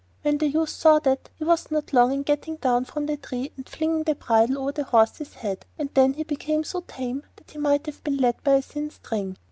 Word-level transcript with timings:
When 0.23 0.39
the 0.39 0.47
youth 0.47 0.69
saw 0.71 0.97
that, 1.01 1.29
he 1.35 1.43
was 1.43 1.69
not 1.69 1.93
long 1.93 2.11
in 2.11 2.23
getting 2.23 2.55
down 2.55 2.85
from 2.85 3.05
the 3.05 3.17
tree 3.17 3.51
and 3.55 3.69
flinging 3.69 4.01
the 4.05 4.15
bridle 4.15 4.57
over 4.57 4.71
the 4.71 4.83
horse's 4.83 5.35
head, 5.35 5.63
and 5.77 5.91
then 5.93 6.13
he 6.15 6.23
became 6.23 6.63
so 6.63 6.81
tame 6.87 7.21
that 7.35 7.51
he 7.51 7.59
might 7.59 7.85
have 7.85 8.03
been 8.03 8.17
led 8.17 8.43
by 8.43 8.53
a 8.53 8.61
thin 8.63 8.89
string. 8.89 9.37